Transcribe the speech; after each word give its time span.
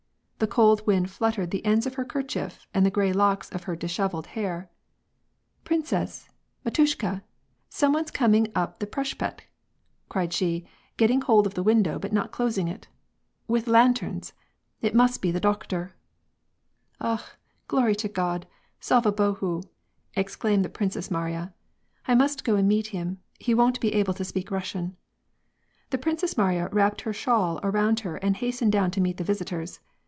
The 0.43 0.47
cold 0.47 0.87
wind 0.87 1.11
fluttered 1.11 1.51
the 1.51 1.63
ends, 1.63 1.85
of 1.85 1.93
her 1.93 2.03
kerchief 2.03 2.65
and 2.73 2.83
the 2.83 2.89
gray 2.89 3.13
locks 3.13 3.51
o^ 3.51 3.61
her 3.65 3.75
dishevelled 3.75 4.25
hair." 4.33 4.71
Princess! 5.65 6.29
matushka! 6.65 7.21
some 7.69 7.93
one's 7.93 8.09
coming 8.09 8.47
up 8.55 8.79
the 8.79 8.87
preshpekt" 8.87 9.41
cried 10.09 10.33
she, 10.33 10.65
getting 10.97 11.21
hold 11.21 11.45
of 11.45 11.53
the 11.53 11.61
window, 11.61 11.99
but 11.99 12.11
not 12.11 12.31
closing 12.31 12.67
it, 12.67 12.87
"With 13.47 13.67
lanterns! 13.67 14.33
It 14.81 14.95
must 14.95 15.21
be 15.21 15.29
the 15.31 15.39
dokhtorf"" 15.39 15.91
Akh! 16.99 17.37
Glory 17.67 17.93
to 17.97 18.07
God, 18.07 18.47
Slava 18.79 19.11
Bohu," 19.11 19.61
exclaimed 20.15 20.65
the 20.65 20.69
Princess 20.69 21.11
Mariya." 21.11 21.53
I 22.07 22.15
must 22.15 22.43
go 22.43 22.55
and 22.55 22.67
meet 22.67 22.87
him; 22.87 23.19
he 23.37 23.53
won't 23.53 23.79
be 23.79 23.93
able 23.93 24.15
to 24.15 24.25
speak 24.25 24.49
Eussian." 24.49 24.95
The 25.91 25.99
Princess 25.99 26.35
Mariya 26.35 26.67
wrapped 26.71 27.01
her 27.01 27.13
shawl 27.13 27.59
around 27.61 27.99
her 27.99 28.15
and 28.15 28.35
hastened 28.37 28.71
down 28.71 28.89
to 28.89 29.01
meet 29.01 29.17
the 29.17 29.23
visitors. 29.23 29.79